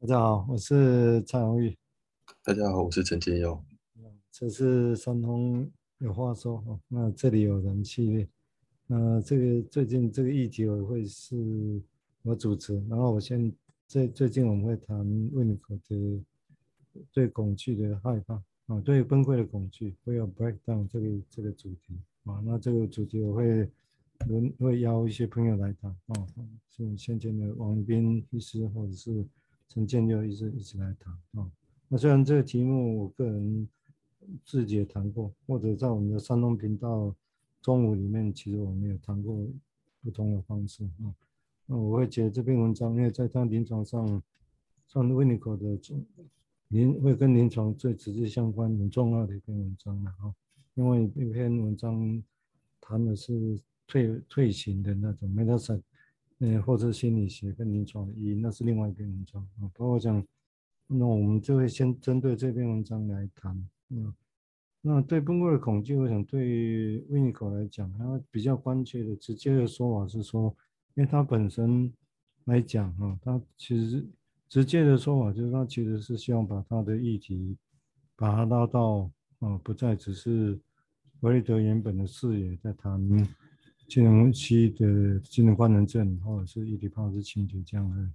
[0.00, 1.76] 大家好，我是蔡荣玉。
[2.42, 3.62] 大家好，我是陈建佑。
[4.30, 8.26] 这是三通有话说哦，那这里有人系列。
[8.86, 11.82] 那这个最近这个议题我会是
[12.22, 13.52] 我主持，然后我先
[13.86, 14.98] 最最近我们会谈
[15.34, 16.24] 维尼口的
[17.12, 21.94] 对恐惧的害怕啊，对崩溃的恐惧，会有 breakdown 这个这个主题
[22.24, 22.40] 啊。
[22.42, 23.68] 那这个主题我会
[24.26, 26.26] 轮会邀一些朋友来谈啊，
[26.70, 29.26] 是先前的王斌律师或者是。
[29.72, 31.48] 陈建就一直一直来谈啊，
[31.86, 33.68] 那虽然这个题目我个人
[34.44, 37.14] 自己也谈过，或者在我们的山东频道
[37.62, 39.46] 中午里面，其实我们也谈过
[40.02, 41.14] 不同的方式啊。
[41.66, 44.20] 那我会觉得这篇文章，因为在他临床上，
[44.88, 45.78] 像维尼口的
[46.66, 50.34] 临会跟临床最直接相关、很重要的一篇文章了啊。
[50.74, 52.20] 因为一篇文章
[52.80, 55.80] 谈的是退退行的那种 metapsych
[56.42, 59.70] 嗯，或者心理学跟临床的意义，那是另外一篇文章啊。
[59.74, 60.26] 包括讲，
[60.86, 63.68] 那我们就会先针对这篇文章来谈。
[63.90, 64.12] 嗯，
[64.80, 70.54] 那对崩溃的恐惧，我想对于维尼口来讲，他比较关切的直接的说法是说，
[70.94, 71.92] 因为他本身
[72.46, 74.06] 来讲啊，他其实
[74.48, 77.54] 直接的说法就是他其实是希望把他的议题，
[78.16, 79.10] 把它拉到
[79.40, 80.58] 啊，不再只是
[81.20, 82.98] 弗洛伊德原本的视野在谈。
[83.90, 88.08] 机能期的机能官能症，或者是伊底帕斯情结这样的，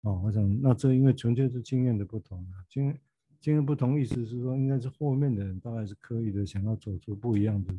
[0.00, 2.96] 哦，我想那这因为纯粹是经验的不同啊，经
[3.38, 7.74] 经验不同意思是说，应该是后面的人大概是刻意的想要走出不一样的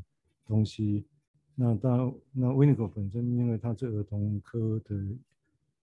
[0.45, 1.05] 东西。
[1.55, 4.95] 那当那维尼口本身，因为他是儿童科的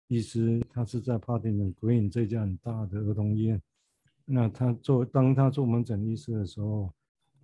[0.10, 3.62] 医师，他是在帕丁森 Green 这家很大的儿童医院，
[4.26, 6.92] 那他做当他做门诊医师的时候，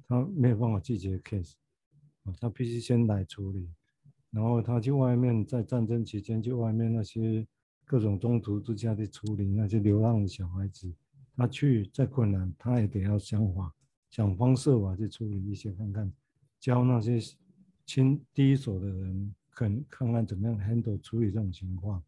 [0.09, 1.53] 他没有办法拒绝 case，
[2.23, 3.69] 哦，他必须先来处理。
[4.33, 7.45] 然后他去外面，在战争期间，去外面那些
[7.85, 10.91] 各种中途之家的处理那些流浪的小孩子，
[11.37, 13.71] 他去再困难，他也得要想法，
[14.09, 16.11] 想方设法去处理一些看看，
[16.59, 17.19] 教那些
[17.85, 22.01] 亲第一手的人，看看看怎么样 handle 处理这种情况。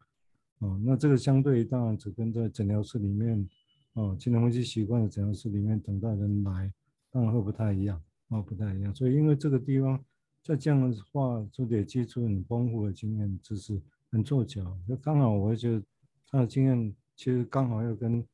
[0.58, 3.48] 哦，那这个相对当然只跟在诊疗室里面，
[3.92, 6.72] 哦，机能分析习惯的诊疗室里面等待人来，
[7.12, 8.92] 当然会不太一样，哦，不太一样。
[8.92, 10.04] 所以因为这个地方。
[10.46, 15.82] 在这样的话，就得接触很丰富的经验知识，很凑巧，那刚好我觉得
[16.30, 18.24] 他的经验其实刚好又跟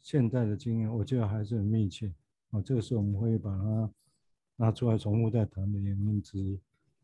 [0.00, 2.10] 现代的经验，我觉得还是很密切
[2.52, 2.62] 啊。
[2.62, 3.90] 这个时候我们会把它
[4.56, 6.58] 拿出来重复再谈的原因之一。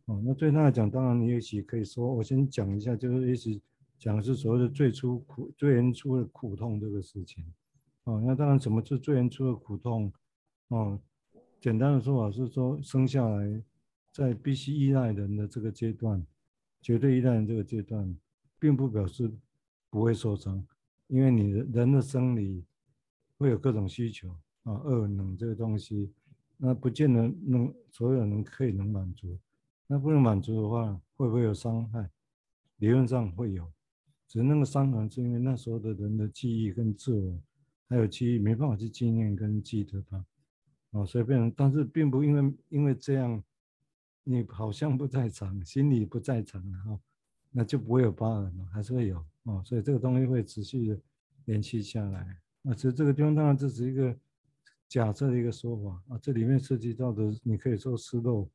[0.07, 3.61] 哦，那对他来讲，当然你也许可以说，我先讲一下，就是一直
[3.99, 7.45] 讲是所谓的最初苦、最原初的苦痛这个事情。
[8.05, 10.11] 哦，那当然什么是最原初的苦痛？
[10.69, 10.99] 哦，
[11.61, 13.63] 简单的说法是说生下来。
[14.15, 16.25] 在必须依赖人的这个阶段，
[16.81, 18.17] 绝对依赖人这个阶段，
[18.61, 19.29] 并不表示
[19.91, 20.65] 不会受伤，
[21.09, 22.65] 因为你人的生理
[23.37, 24.31] 会有各种需求
[24.63, 26.13] 啊，饿冷这个东西，
[26.57, 29.37] 那不见得能所有人可以能满足，
[29.89, 32.09] 那不能满足的话，会不会有伤害？
[32.77, 33.69] 理论上会有，
[34.29, 37.37] 只是那个伤害是因为那时候的人的记忆跟自我
[37.89, 40.25] 还有记忆没办法去纪念跟记得它，
[40.93, 43.43] 啊，所以变成，但是并不因为因为这样。
[44.27, 46.99] 你好像不在场，心里不在场，然后
[47.51, 50.99] 那就不会有疤痕了，还是会有哦，所以这个东西会持续的
[51.45, 52.41] 延续下来。
[52.63, 54.17] 那其实这个地方当然这是一个
[54.89, 58.49] 假设的一个说法啊，这里面涉及到的，你可以说失落，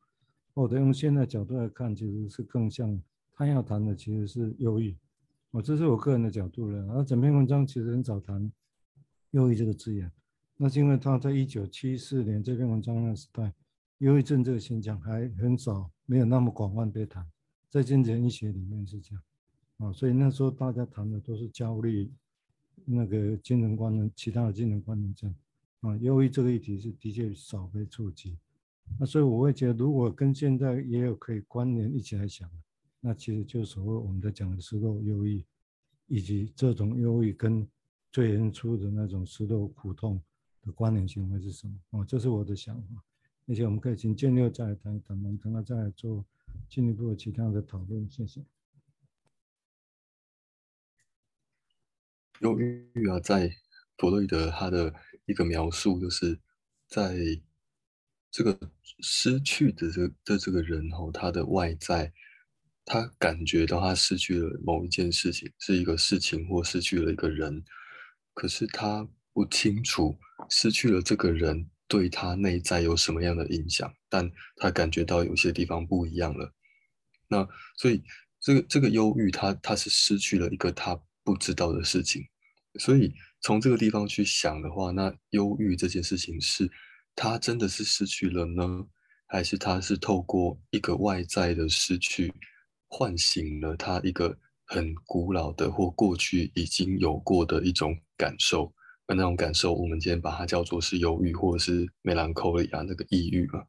[0.56, 3.00] 或者用现在角度来看，其实是更像
[3.31, 4.97] 他要谈的其实是忧郁，
[5.52, 6.94] 哦，这是我个人的角度了。
[6.94, 8.52] 而整篇文章其实很少谈
[9.31, 10.12] 忧郁这个字眼，
[10.58, 13.53] 那是因为他在一九七四年这篇文章的时代。
[13.99, 17.25] 忧郁症这个现象还很少，没有那么广泛被谈，
[17.69, 19.23] 在精神医学里面是这样，
[19.77, 22.09] 啊，所以那时候大家谈的都是焦虑，
[22.85, 25.35] 那个精神官能，其他的精神官能症，
[25.81, 28.37] 啊，忧郁这个议题是的确少被触及，
[28.97, 32.49] 那所以我会觉得，如果跟现在也有可以关联一起来想，
[33.01, 35.43] 那其实就是所谓我们在讲的失落忧郁，
[36.07, 37.67] 以及这种忧郁跟
[38.13, 40.22] 最原初的那种失落苦痛
[40.61, 41.99] 的关联性会是什么？
[41.99, 43.03] 啊，这是我的想法。
[43.49, 46.23] 而且我们可以请建六再来谈一谈，我们等他再来做
[46.69, 48.07] 进一步其他的讨论。
[48.07, 48.46] 谢谢。
[52.41, 53.51] 忧郁啊，在
[53.97, 54.93] 弗洛伊德他的
[55.25, 56.40] 一个描述，就是
[56.87, 57.17] 在
[58.29, 62.13] 这个失去的这的这个人吼，他的外在，
[62.85, 67.66] 他感觉到他失去了某一件事情，是一个事情或失去了一个人，
[68.35, 70.19] 可是他不清楚
[70.52, 71.67] 失去了这个人。
[71.90, 73.94] 对他内在有什么样的影响？
[74.08, 76.53] 但他感觉到有些地方不一样了。
[77.28, 77.46] 那
[77.76, 78.02] 所以
[78.40, 82.24] 这个这个忧郁他，他是失去了一个他不知道的事情。
[82.80, 86.72] 所以从这个地方去想的话，那忧郁这件事情是
[87.16, 88.86] 他真的是失去了呢，
[89.26, 92.32] 还是他是透过一个外在的失去，
[92.88, 98.72] 唤醒了他一个很古老的或过去已经有过的一种感受？
[99.16, 103.64] 那种感受，我们今天把它叫做是忧郁，或者是 melancholia 那个抑郁嘛。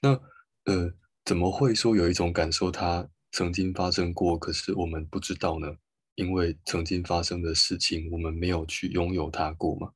[0.00, 0.20] 那
[0.64, 0.92] 呃，
[1.24, 5.68] 怎么会说有一种感受它曾经发生过，可是我们不知道呢？
[6.14, 9.88] 因为曾经发生的事情，我们没有去拥有它过嘛。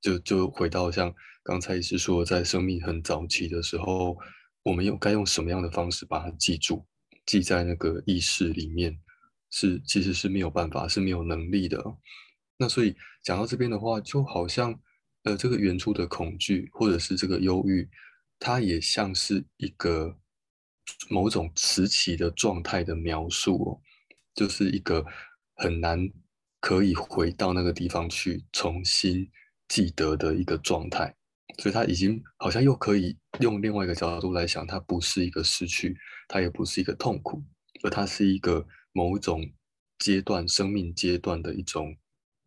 [0.00, 1.12] 就就回到像
[1.42, 4.16] 刚才是说，在生命很早期的时候，
[4.62, 6.86] 我们用该用什么样的方式把它记住，
[7.26, 8.98] 记在那个意识里面，
[9.50, 11.82] 是其实是没有办法，是没有能力的。
[12.60, 14.78] 那所以讲到这边的话，就好像
[15.22, 17.88] 呃，这个原初的恐惧或者是这个忧郁，
[18.40, 20.18] 它也像是一个
[21.08, 23.80] 某种时期的状态的描述哦，
[24.34, 25.06] 就是一个
[25.54, 26.10] 很难
[26.60, 29.30] 可以回到那个地方去重新
[29.68, 31.14] 记得的一个状态，
[31.58, 35.96] 所以它已经好像又可以用另外一个角度来想，它不是一个失去，
[36.26, 37.40] 它也不是一个痛苦，
[37.84, 39.48] 而它是一个某种
[39.98, 41.96] 阶段生命阶段的一种。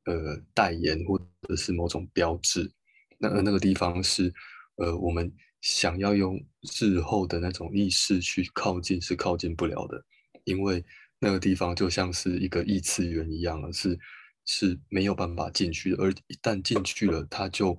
[0.05, 2.71] 呃，代言或者是某种标志，
[3.19, 4.33] 那那个地方是，
[4.75, 5.31] 呃，我们
[5.61, 6.43] 想要用
[6.79, 10.03] 日后的那种意识去靠近是靠近不了的，
[10.43, 10.83] 因为
[11.19, 13.97] 那个地方就像是一个异次元一样，是
[14.45, 17.77] 是没有办法进去的，而一旦进去了，它就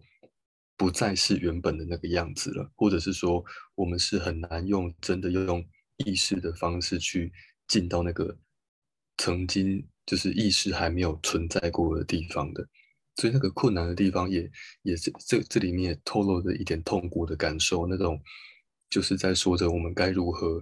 [0.77, 5.65] 不再是原本的那个样子了，或者是说，我们是很难用真的要用
[6.07, 7.33] 意识的方式去
[7.67, 8.39] 进到那个
[9.23, 9.87] 曾经。
[10.05, 12.69] 就是意识还没有存在过的地方的，
[13.15, 14.51] 所以那个困难的地方也
[14.83, 18.21] 也是这这里面也透露着一点痛苦的感受，那种
[18.91, 20.61] 就是在说着我们该如何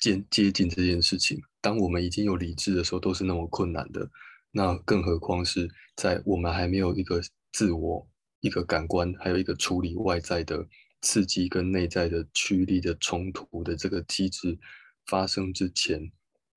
[0.00, 1.40] 接接近这件事情。
[1.60, 4.10] 当我们已经有理智的时候，都是那么困难的，
[4.50, 7.20] 那更何况是在我们还没有一个
[7.52, 8.04] 自我、
[8.40, 10.66] 一个感官，还有一个处理外在的
[11.02, 14.58] 刺激跟内在的驱力的冲突的这个机制
[15.06, 16.10] 发生之前，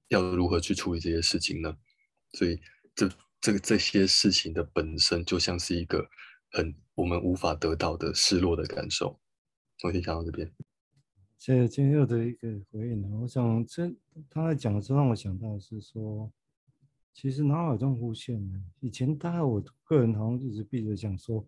[0.10, 1.78] 要如何去处理这些事情呢？
[2.34, 2.60] 所以
[2.94, 3.10] 这，
[3.40, 6.08] 这这些事情的本身就像是一个
[6.52, 9.20] 很我们无法得到的失落的感受。
[9.84, 10.52] 我先讲到这边。
[11.38, 13.22] 谢谢金佑的一个回应。
[13.22, 13.94] 我想，这
[14.30, 16.32] 他在讲的时候让我想到的是说，
[17.14, 21.46] 其实脑海中浮现的，以前大概我个人好像一直闭着讲说，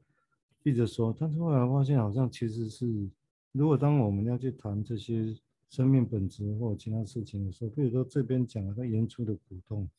[0.62, 3.10] 闭着说，但是后来发现好像其实是，
[3.54, 5.36] 如果当我们要去谈这些
[5.70, 9.90] 生命本质或其他事情的时候，比如说这边讲了他原初的苦痛。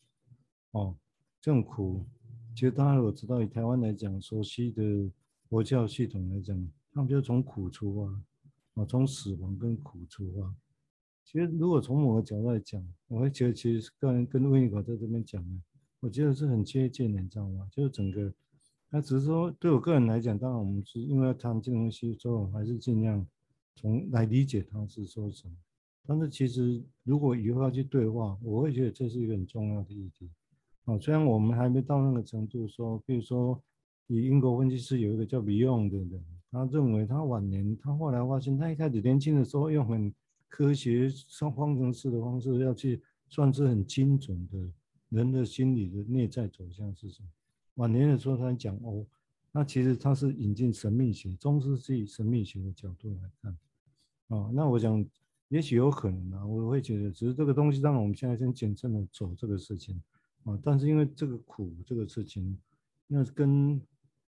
[0.72, 0.94] 哦，
[1.40, 2.04] 这种苦，
[2.54, 5.10] 其实大家如果知道，以台湾来讲，熟悉的
[5.48, 10.54] 佛教系统来讲，他们就从苦出发，啊，从死亡跟苦出发。
[11.24, 15.60] 其实如果从某个角度来讲，我会觉得其实个人跟温尼考在这边讲的，
[16.00, 17.66] 我觉得是很接近的，你知道吗？
[17.70, 18.32] 就是整个，
[18.90, 23.26] 那只是说对我个人来讲，当然我们是因为要谈这个东西，所以我还是尽量
[23.80, 25.54] 从来理解它是说什么。
[26.04, 30.28] 但是其实如果以后要去对话，我会觉得这是一个很重要的议题。
[30.84, 33.62] 啊，虽然我们还没到那个程度，说，比如说，
[34.08, 40.12] 以英国分析师有一个叫 Beyond 的人，他认为他晚年，他后来发现，他一开始年轻的时候用很
[40.48, 44.58] 科学、上方程式的方式要去算是很精准的
[45.10, 47.28] 人的心理的内在走向是什么。
[47.74, 49.04] 晚年的时候，他讲哦，
[49.52, 53.54] 那其实他是引进神秘学、中世纪神秘学的角度来看。
[54.28, 55.04] 哦，那我想，
[55.48, 60.00] 也许有可能啊，我会觉得，只是这个东西让我们现在先谨慎的走这个事情。
[60.44, 62.56] 啊，但是因为这个苦这个事情，
[63.06, 63.80] 那跟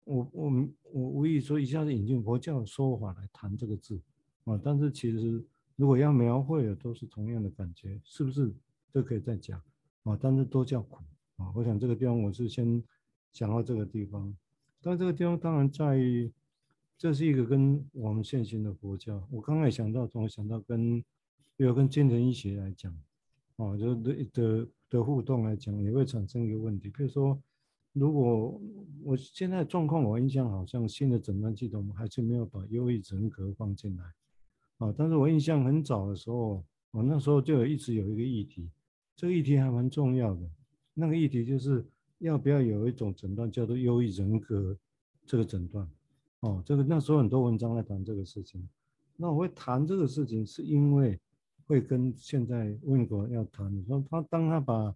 [0.04, 0.50] 我我
[0.92, 4.00] 我无意说一下子引进佛教的说法来谈这个字
[4.44, 5.44] 啊，但是其实
[5.76, 8.52] 如果要描绘的都是同样的感觉，是不是
[8.92, 9.60] 都可以再讲
[10.04, 10.18] 啊？
[10.20, 11.04] 但是都叫苦
[11.36, 11.52] 啊。
[11.54, 12.82] 我想这个地方我是先
[13.32, 14.34] 讲到这个地方，
[14.80, 16.32] 但这个地方当然在于
[17.00, 21.00] 这是一个跟我们现行的佛教，我刚才想到，总会想到跟
[21.56, 22.94] 比如跟精神医学来讲
[23.56, 24.68] 啊，就的的。
[24.90, 26.90] 的互动来讲，也会产生一个问题。
[26.90, 27.40] 比如说，
[27.92, 28.60] 如果
[29.04, 34.02] 我现在状况，我印象好像新的诊断系统还是没有把忧郁人格放进来
[34.78, 34.92] 啊。
[34.98, 38.68] 但是我印象很早的时候，我那时候就有一直有一个议题，
[39.14, 40.40] 这个议题还蛮重要的。
[40.92, 41.86] 那个议题就是
[42.18, 44.76] 要不要有一种诊断叫做忧郁人格
[45.24, 45.88] 这个诊断
[46.40, 46.62] 哦。
[46.66, 48.68] 这个那时候很多文章在谈这个事情。
[49.16, 51.18] 那我会谈这个事情，是因为。
[51.66, 54.92] 会跟现在问国要谈，说他当他把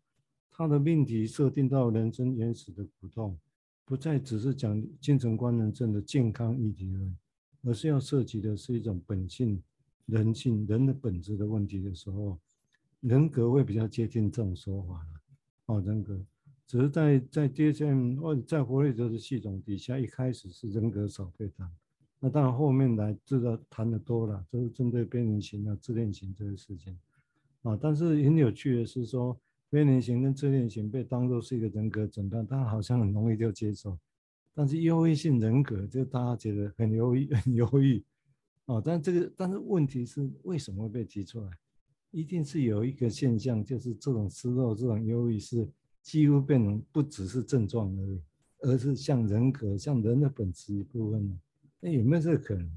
[0.50, 3.38] 他的命题设定到人生原始的苦痛，
[3.84, 7.14] 不再只是讲精神官能症的健康议题而已，
[7.62, 9.62] 而是要涉及的是一种本性、
[10.06, 12.36] 人性、人的本质的问题的时候，
[13.02, 15.20] 人格会比较接近这种说法了。
[15.66, 16.20] 哦，人格，
[16.66, 21.70] 只是在在 DSM 或者在弗洛伊德的系统底下，一开始是人格少被谈，
[22.18, 26.98] 那当然后面来知道谈的多了，就是针对边缘型啊、自恋型这个事情
[27.62, 27.78] 啊。
[27.80, 33.98] 但是很有趣的是说，边缘型跟自恋型被当作是一个人格诊断，大家好像很容易就接受。
[34.54, 38.02] 但是忧郁性人格就大家觉得很忧郁、 很忧郁
[38.64, 38.80] 啊。
[38.82, 41.50] 但这个但是问题是为什么会被提出来？
[42.10, 45.68] 一定是有一个现象，就是这种失落、这种忧郁是。
[46.04, 48.20] 几乎变成不只是症状而已，
[48.58, 51.40] 而是像人格、像人的本质一部分。
[51.80, 52.70] 那有没有这个可能？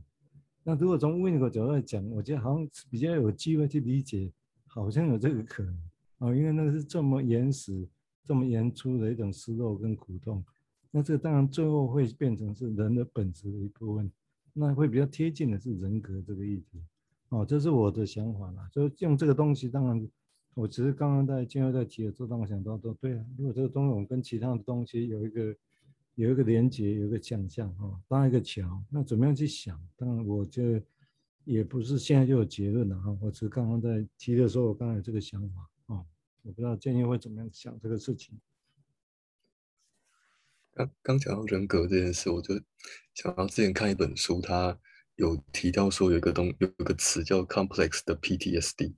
[0.63, 4.31] 那如果从温尼格角度来讲，我觉得好像比较有机会去理解，
[4.65, 5.73] 好像有这个可能
[6.19, 7.85] 啊，因为那是这么原始、
[8.23, 10.41] 这么原初的一种失落跟苦痛。
[10.89, 14.09] 那这个当然最后会变成是人的本质的一部分，
[14.53, 16.81] 那会比较贴近的是人格这个议题。
[17.27, 20.07] 哦，这是我的想法啦，就用这个东西，当然。
[20.57, 25.55] 我只是刚刚在今后在提的时候，让我想到说，对啊，如果这个东西我跟其他的东西有一个
[26.15, 29.79] 有一个连接，有一个想象哈，搭一个桥，那怎么样去想？
[29.95, 30.83] 当然，我觉得
[31.43, 33.15] 也不是现在就有结论了哈。
[33.21, 36.03] 我只是刚刚在提的时候，我刚才有这个想法啊，
[36.41, 38.39] 我不知道建议会怎么样想这个事情。
[40.73, 42.55] 刚刚讲到人格这件事，我就
[43.13, 44.75] 想到之前看一本书，他
[45.17, 48.95] 有提到说有一个东有一个词叫 complex 的 PTSD，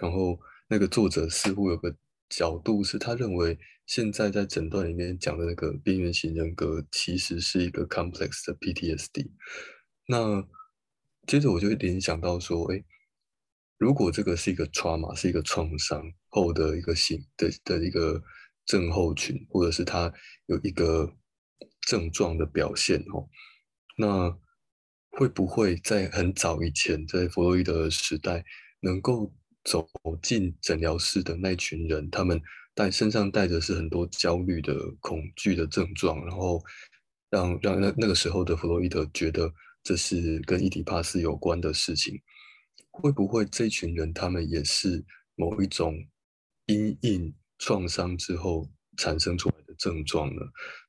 [0.00, 0.40] 然后。
[0.74, 1.94] 那个作者似乎有个
[2.28, 9.30] 角度，是他认为现在在诊断里面讲的那个边缘型人格，其实是一个 complex 的 PTSD。
[10.08, 10.44] 那
[11.28, 12.82] 接着我就会联想到说，哎，
[13.78, 18.20] 如果这个是一个 trauma，是一个创伤后的一个型的的一个
[18.66, 20.12] 症候群，或者是他
[20.46, 21.14] 有一个
[21.82, 23.28] 症状的表现哦，
[23.96, 24.36] 那
[25.10, 28.44] 会不会在很早以前，在弗洛伊德时代
[28.80, 29.32] 能够
[29.64, 29.88] 走
[30.22, 32.40] 进诊疗室的那群人，他们
[32.74, 36.62] 带身上带着是很多焦虑的、恐惧的症状，然后
[37.30, 39.50] 让让那那个时候的弗洛伊德觉得
[39.82, 42.20] 这是跟伊底帕斯有关的事情。
[42.90, 45.04] 会不会这群人他们也是
[45.34, 45.96] 某一种
[46.66, 50.42] 因应创伤之后产生出来的症状呢？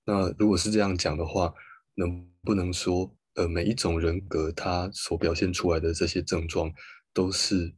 [0.04, 1.54] 那如果是这样讲的话，
[1.96, 6.70] 能不能说，呃，每一种人格他所表现出来的这些症状
[7.14, 7.74] 都是？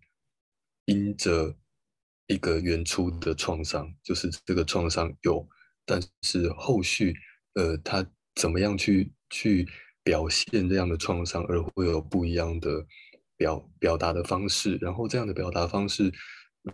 [0.87, 1.53] 因着
[2.27, 5.45] 一个原初的创伤，就是这个创伤有，
[5.85, 7.13] 但是后续，
[7.55, 9.67] 呃，他怎么样去去
[10.01, 12.85] 表现这样的创伤，而会有不一样的
[13.35, 14.77] 表表达的方式。
[14.81, 16.09] 然后这样的表达方式，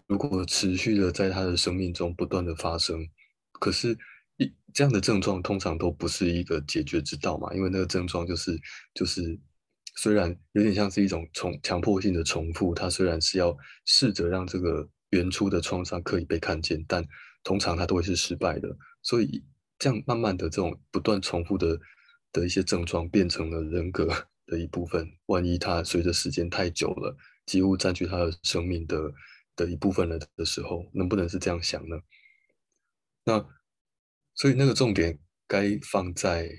[0.05, 3.03] 如果持续的在他的生命中不断的发生，
[3.53, 3.97] 可是，
[4.37, 8.59] 一这样的症状通常都不是一个解决之道嘛，因为那个症状就是
[8.93, 9.39] 就是。
[9.95, 17.05] 虽然有点像是一种重强迫性的重复，它虽然是要试着让这个原初的创伤可以被看见，但
[17.43, 18.75] 通常它都会是失败的。
[19.03, 19.43] 所以
[19.77, 21.79] 这样慢慢的这种不断重复的
[22.31, 24.07] 的一些症状变成了人格
[24.47, 25.07] 的一部分。
[25.27, 29.13] 万一它随着时间太久了，几乎占据他的生命的
[29.55, 31.95] 的一部分了的时候，能不能是这样想呢？
[33.25, 33.45] 那
[34.33, 36.49] 所以那个重点该放在。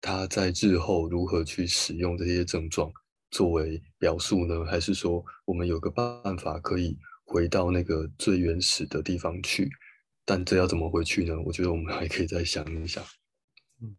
[0.00, 2.90] 他在日后如何去使用这些症状
[3.30, 4.64] 作为表述呢？
[4.64, 9.68] 还是说我们有个办法可以回到那个最原始的地方去？
[10.24, 11.34] 但这要怎么回去呢？
[11.44, 13.02] 我觉得我们还可以再想一想。
[13.80, 13.96] 嗯，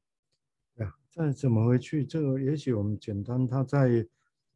[0.75, 2.05] 对啊，再怎么回去？
[2.05, 4.07] 这个也许我们简单，他在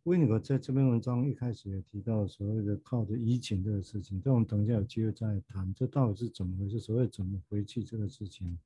[0.03, 6.79] 温尼格在这篇文章一开始也提到所谓的靠着移情这个事情，这我们等一下有机会再谈，这到底是怎么回事？
[6.79, 8.57] 所谓怎么回去这个事情。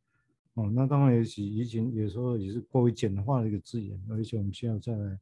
[0.58, 5.20] 哦，那当然也许以前有时候也是过于简化的一个字眼，而且我们需要再来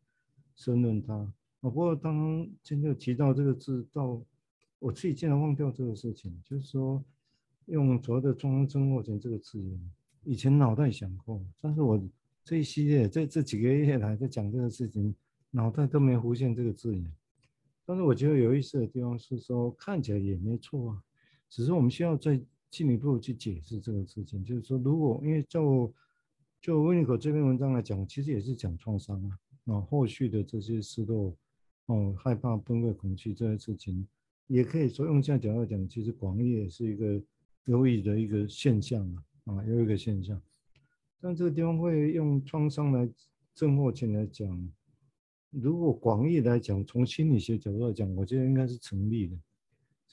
[0.55, 1.13] 深论它。
[1.13, 4.21] 啊，不过当今天提到这个字，到
[4.79, 7.03] 我自己竟然忘掉这个事情，就是说
[7.65, 9.91] 用所谓的创伤症候群这个字眼，
[10.23, 12.01] 以前脑袋想过，但是我
[12.45, 15.13] 这一系列这这几个月来在讲这个事情，
[15.51, 17.13] 脑袋都没浮现这个字眼。
[17.85, 21.03] 但是我觉得有意思的地方是说，看起来也没错啊，
[21.49, 22.39] 只是我们需要再。
[22.75, 25.93] 进一步去解释这个事情，就是说，如果因为就
[26.59, 29.39] 就温尼格这篇文章来讲，其实也是讲创伤啊，
[29.73, 31.33] 啊，后续的这些失落，
[31.85, 34.05] 哦，害怕、崩溃、恐惧这些事情，
[34.47, 37.21] 也可以说用这样角度来讲，其实广义也是一个
[37.67, 39.09] 忧郁的一个现象
[39.45, 40.41] 啊，啊，有一个现象。
[41.21, 43.09] 但这个地方会用创伤来
[43.53, 44.69] 症候群来讲，
[45.49, 49.37] 如果广义来讲，从心理学角度来讲，我觉得应该是成立的。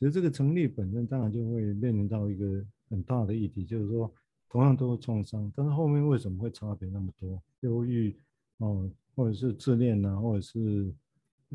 [0.03, 4.13] 其实这个成立本身当然就会面临到一个很大的议题，就是说
[4.51, 7.41] 同样都是创伤，但是后面为什么会差别那么多？
[7.61, 8.13] 忧郁
[8.59, 10.93] 哦，或者是自恋呐，或者是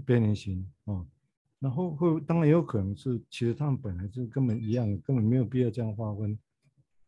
[0.05, 1.05] 边缘型啊，
[1.59, 6.39] 然后会当然也有可能是，其实他们本来就根本一样，根本没有必要这样划分。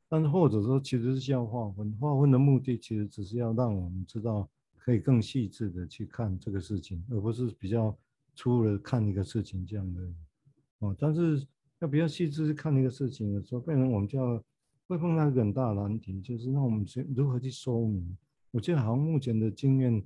[0.10, 7.98] 但是或者说其实是要划分，划分的目的其实只是要让我们知道，可以更细致的去看这个事情，而不是比较
[8.36, 10.02] 粗的看一个事情这样的。
[10.80, 11.46] 哦，但是
[11.80, 14.44] 要比较细致去看一个事情的时候，变成我们就要
[14.88, 18.18] 会碰到一个很大的难题，就是那我们去如何去说明？
[18.52, 20.04] 我觉得好像目前的经验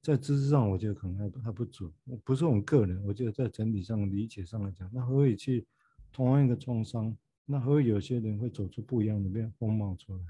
[0.00, 1.92] 在知识上，我觉得可能还还不足。
[2.24, 5.66] 不是我们个人，我觉得在整体上理解上来讲，那何以去
[6.12, 7.14] 同样一个创伤。
[7.44, 10.22] 那何以有些人会走出不一样的面风貌出来，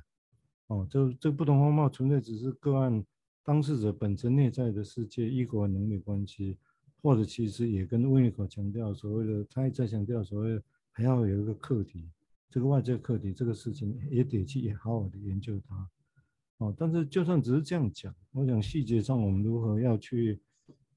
[0.68, 3.04] 哦，这这不同风貌存在只是个案
[3.44, 6.56] 当事者本身内在的世界、依国能力关系，
[7.02, 10.58] 或者其实也跟温尼可强调所谓的，他一再强调所谓
[10.92, 12.08] 还要有一个课题，
[12.48, 15.88] 这个外在课题这个事情也得去好好的研究它，
[16.58, 20.40] 哦，但是就算只是这样讲，我想细节上我们如何要去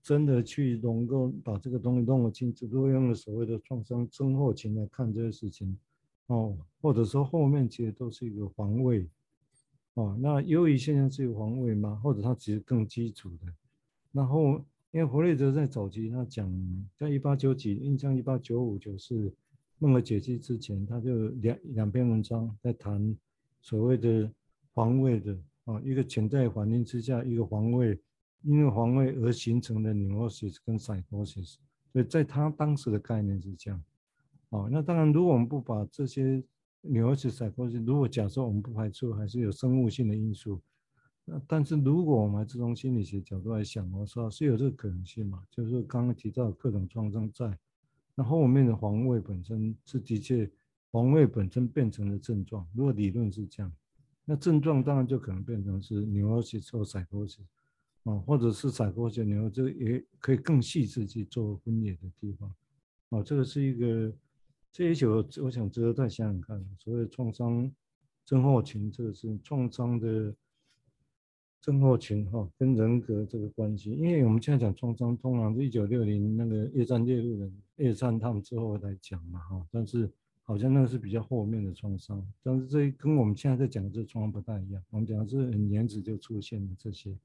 [0.03, 5.77] 真的去能够把这个东西弄得清楚，如果用了所谓的创伤症候群来看这些事情。
[6.27, 9.07] 哦，或者说后面其实都是一个防卫，
[9.93, 12.01] 哦，那忧郁现象是一个防卫吗？
[12.03, 13.53] 或者它其实更基础的？
[14.11, 14.59] 然后
[14.95, 16.49] 因为弗雷泽在早期他讲，
[16.97, 19.29] 在一八九几，印象一八九五九四
[19.77, 23.13] 梦的解析之前，他就两两篇文章在谈
[23.59, 24.31] 所谓的
[24.73, 27.99] 防卫的，啊，一个潜在环境之下一个防卫，
[28.43, 31.55] 因为防卫而形成的 neurosis 跟 psychosis，
[31.91, 33.83] 所以在他当时的概念是这样。
[34.51, 36.41] 哦，那当然，如果我们不把这些
[36.83, 40.61] neurosis psychosis，如果假设我们不排除还是有生物性的因素，
[41.25, 45.43] 那但是如果我们还是从心理学角度来想，我说是有这个可能性嘛？
[45.51, 47.57] 就是刚刚提到各种创伤在，
[48.13, 50.49] 那后面的防卫本身是的确
[50.91, 52.65] 防卫本身变成了症状。
[52.73, 53.71] 如果理论是这样，
[54.23, 57.39] 那症状当然就可能变成是 neurosis 或 psychosis，
[58.03, 62.53] 哦，或者是 psychosis，然后这个也可以更细致去做分野的地方。
[63.09, 64.13] 啊，这个是一个。
[64.77, 66.61] 这一球，我想值得再想想看。
[66.77, 67.71] 所谓创伤
[68.25, 70.35] 症候群，这个是创伤的
[71.65, 73.89] 症候群哈，跟人格这个关系。
[73.89, 79.67] 因为我们现在讲创伤，通常是一九六零那个越战猎鹿人、越战他们之后来讲嘛哈。
[79.71, 80.07] 但是
[80.43, 84.83] 好像那个是比较后面的创伤，但是这跟我们现在在讲的这创伤不太一样。
[84.91, 87.17] 我们讲的是很年子就出现的这些。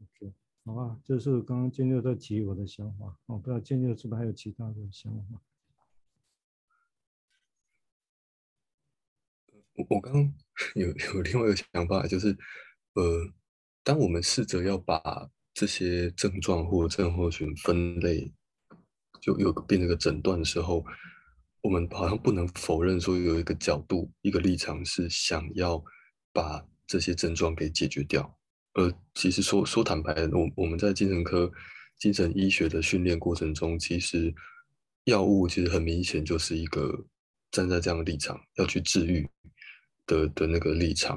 [0.00, 0.32] OK，
[0.64, 3.16] 好吧，这是刚刚建六在提我的想法。
[3.26, 5.40] 我不知道建六是不是还有其他的想法？
[9.74, 10.34] 我我刚刚
[10.74, 12.36] 有有另外一个想法，就是，
[12.94, 13.32] 呃，
[13.82, 18.32] 当我们试着要把这些症状或症候群分类，
[19.20, 20.84] 就有变成一个诊断的时候，
[21.60, 25.82] 我们好像不能否认说有一个角度、一个立场是想要
[26.32, 28.38] 把这些症状给解决掉。
[28.74, 31.50] 而其实说说坦白，我我们在精神科、
[31.98, 34.34] 精神医学的训练过程中，其实
[35.04, 37.04] 药物其实很明显就是一个
[37.50, 39.28] 站在这样的立场要去治愈。
[40.04, 41.16] 的的那个立场，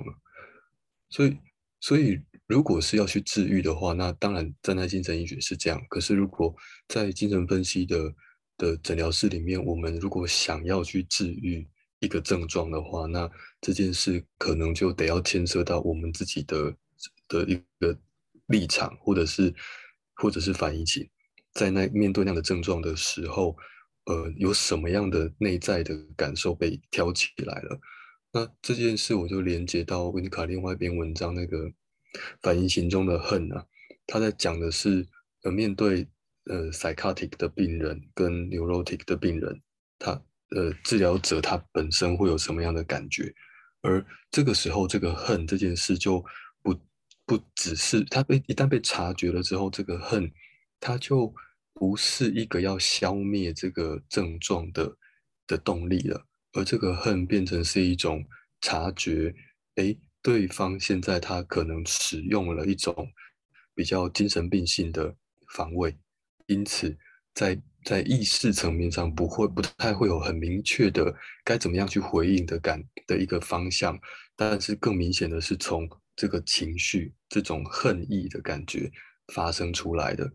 [1.10, 1.36] 所以
[1.80, 5.82] 所以如果是要去治愈的话，那当然站在精神医学是这样。
[5.90, 6.56] 可是如果
[6.88, 8.14] 在精神分析的
[8.58, 11.68] 的诊疗室里面，我们如果想要去治愈
[12.00, 13.30] 一个症状的话，那
[13.62, 16.76] 这件事可能就得要牵涉到我们自己的
[17.28, 17.98] 的一个
[18.48, 19.54] 立场，或者是
[20.14, 21.10] 或者是反应起
[21.54, 23.58] 在那面对那样的症状的时候，
[24.06, 27.80] 呃，有什么样的内在的感受被挑起来了。
[28.32, 31.72] 那这件事我就连接到温尼卡另外一篇文章，那个
[32.42, 33.66] 反映型中的恨啊，
[34.08, 35.06] 他在讲的是
[35.44, 36.08] 呃面对
[36.46, 39.62] 呃 psychotic 的病人跟 neurotic 的病人，
[39.98, 40.12] 他
[40.56, 43.34] 呃治疗者他本身会有什么样的感觉，
[43.82, 46.24] 而这个时候这个恨这件事就
[46.62, 46.76] 不
[47.26, 50.32] 不只是他被一旦被察觉了之后，这个恨
[50.80, 51.34] 他就
[51.74, 54.98] 不是一个要消灭这个症状的
[55.48, 56.26] 的动力了。
[56.54, 58.24] 而这个恨变成是一种
[58.62, 59.36] 察觉，
[59.76, 63.08] 诶，对方现在他可能使用了一种
[63.76, 65.16] 比较精神病性的
[65.54, 65.96] 防卫，
[66.48, 66.98] 因此
[67.36, 73.96] 在在意识层面上不会不太会有很明确的该怎么样去回应的感的一个方向，
[74.36, 78.92] 但是更明显的是从这个情绪这种恨意的感觉
[79.32, 80.28] 发生出来的，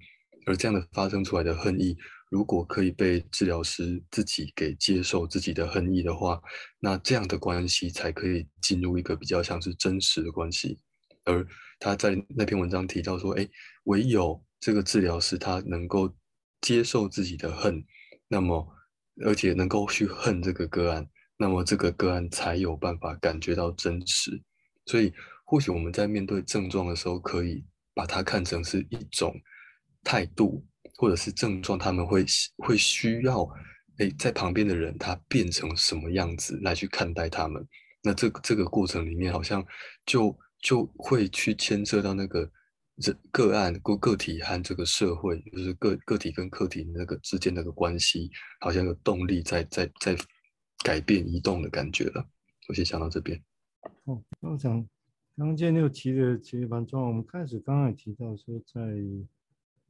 [0.47, 1.97] 而这样的发生出来的恨意。
[2.31, 6.41] 如果可以被治疗师自己给接受自己的恨意的话，
[6.79, 10.79] 那这样的关系才可以进入一个比较像是真实的关系。
[11.25, 11.45] 而
[11.81, 13.51] 他在那篇文章提到说，诶，
[13.85, 16.15] 唯有这个治疗师他能够
[16.61, 17.85] 接受自己的恨，
[18.29, 18.65] 那么
[19.25, 21.05] 而且能够去恨这个个案，
[21.37, 24.41] 那么这个个案才有办法感觉到真实。
[24.87, 25.13] 所以，
[25.45, 29.35] 或许我们在面对症状的时候，可以把它看成是一种
[30.05, 30.65] 态度。
[30.97, 32.27] 或者是症状，他们会
[32.59, 33.49] 会需要
[33.97, 37.67] 诶，在旁边的人他变成什么样子来去看待他们，
[38.03, 39.67] 那这个这个过程里面，好像
[40.05, 42.41] 就就会去牵涉到那个
[42.97, 50.15] 人个案个个体和这个社会，就是个个体跟客体那个之间那个关系，好像有动力在在在
[50.85, 52.23] 改变移动的感觉了。
[52.69, 53.43] 我先想到这边。
[54.05, 54.71] 哦，那我想
[55.35, 57.09] 刚刚建六提的其实蛮重要。
[57.09, 58.83] 我们开始刚刚也提到说，在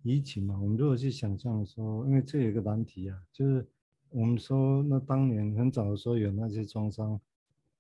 [0.02, 3.66] 移情嘛，我们如果去想象说，因为这有一个难题啊，就是
[4.10, 7.20] 我们说那当年很早的时候有那些创伤。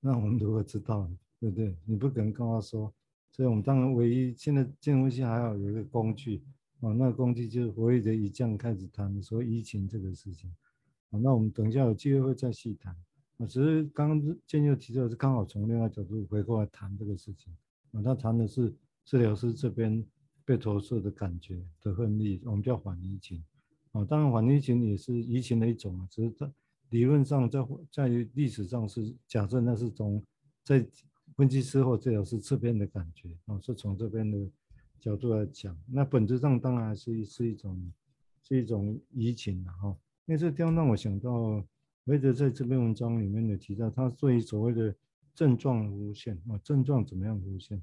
[0.02, 1.06] 那我们如何知道，
[1.38, 1.76] 对不对？
[1.84, 2.90] 你不可能跟他说，
[3.30, 6.42] 所以我们当然唯一现在建筑系还好有一个工具
[6.80, 10.50] 啊，那个工具就是所谓的移降开始谈说移情这个事情
[11.10, 12.96] 啊，那我们等一下有机会会再细谈
[13.36, 13.46] 啊。
[13.46, 17.54] 只是刚刚建佑提到是刚好从另外角度回过来谈这个事情
[17.92, 20.02] 啊，他谈的是治疗师这边
[20.44, 23.42] 被投射的感觉的分离，我们叫反移情
[23.92, 24.04] 啊。
[24.04, 26.52] 当然反移情也是移情的一种啊，只是它。
[26.90, 30.20] 理论上在，在历史上是假设那是从
[30.64, 30.84] 在
[31.36, 34.36] 分析师或治疗师这边的感觉啊，是从这边的
[34.98, 35.78] 角度来讲。
[35.86, 37.92] 那本质上当然还是是一种
[38.42, 39.96] 是一种移情的哈。
[40.26, 41.64] 因为这地方让我想到，
[42.06, 44.92] 韦德在这篇文章里面的提到，他对于所谓的
[45.32, 47.80] 症状无限啊，症状怎么样无限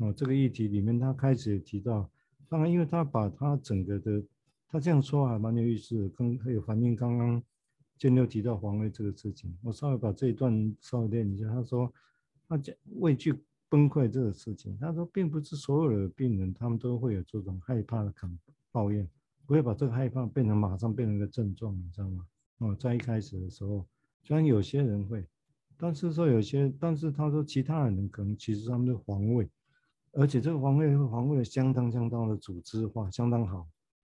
[0.00, 0.12] 啊？
[0.16, 2.10] 这个议题里面，他开始也提到，
[2.48, 4.22] 当然因为他把他整个的，
[4.68, 7.42] 他这样说还蛮有意思的，跟还有反映刚刚。
[7.98, 11.46] 建六提到防卫这个事情，我稍微把这一段稍微念一下。
[11.50, 11.92] 他说，
[12.48, 13.34] 他讲畏惧
[13.68, 18.38] 崩溃这个事情，他说并不是所有的病人他们都会有这种害怕的感
[18.72, 19.06] 抱怨，
[19.44, 22.26] 不会把这个害怕变成马上变成一个症状，你知道吗？
[22.60, 23.86] 哦，在一开始的时候，
[24.22, 25.22] 虽然有些人会，
[25.76, 29.46] 但是说有些，但是他说其他人可能其实他们的防卫，
[30.12, 33.66] 而且这个防卫防卫相当相当的组织化，相当好，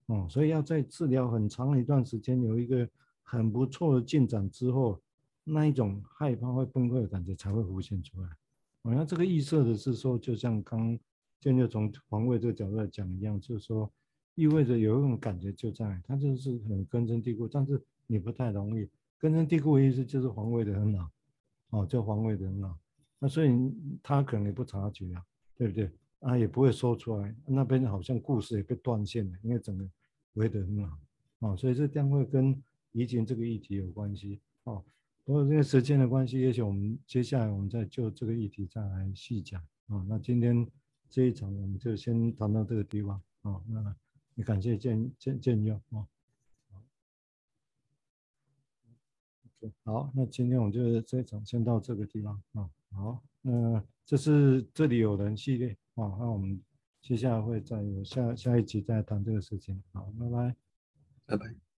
[0.06, 2.88] 哦，所以要在治疗很长一段时间有一个。
[3.26, 5.00] 很不错的进展之后，
[5.44, 8.28] 那一种害怕会崩溃的感觉才会浮现出来。
[8.82, 10.96] 好像这个预设的是说，就像刚
[11.40, 13.90] 建就从防卫这个角度来讲一样，就是说
[14.34, 18.86] 意味着有一种感觉就在，它就是很根深蒂固，但是你不太容易
[19.18, 21.10] 根深蒂固的意思就是防卫的很好，
[21.70, 22.76] 哦，就防卫的很好。
[23.18, 23.50] 那所以
[24.02, 25.24] 他可能也不察觉啊，
[25.56, 25.90] 对不对？
[26.20, 29.88] 啊，也不会说出来，那边好像故事也被断线了，因为整个
[30.34, 30.98] 围得很好，
[31.40, 32.62] 哦，所以这将会跟。
[32.96, 34.80] 移情这个议题有关系哦，
[35.24, 40.06] 不过因为时间的关系，也许我们接下来我们再就这个议题再来细讲啊。
[40.08, 40.64] 那今天
[41.10, 43.60] 这一场我们就先谈到这个地方啊。
[43.66, 43.96] 那
[44.36, 46.06] 也感谢建建建佑啊。
[49.82, 52.70] 好，那今天我们就这一场先到这个地方啊。
[52.94, 56.16] 好，那这是这里有人系列啊。
[56.18, 56.60] 那我们
[57.02, 59.82] 接下来会再有下下一集再谈这个事情。
[59.92, 60.56] 好，拜拜，
[61.26, 61.73] 拜拜。